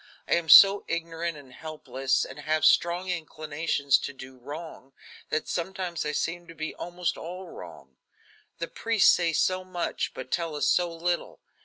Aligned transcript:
I 0.27 0.33
am 0.33 0.49
so 0.49 0.83
ignorant 0.87 1.37
and 1.37 1.53
helpless, 1.53 2.25
and 2.25 2.39
have 2.39 2.65
such 2.65 2.73
strong 2.73 3.09
inclinations 3.11 3.99
to 3.99 4.11
do 4.13 4.35
wrong 4.39 4.93
that 5.29 5.47
sometimes 5.47 6.07
I 6.07 6.11
seem 6.11 6.47
to 6.47 6.55
be 6.55 6.73
almost 6.73 7.17
all 7.19 7.47
wrong. 7.49 7.97
The 8.57 8.67
priests 8.67 9.13
say 9.13 9.31
so 9.31 9.63
much, 9.63 10.15
but 10.15 10.31
tell 10.31 10.55
us 10.55 10.67
so 10.67 10.91
little. 10.91 11.39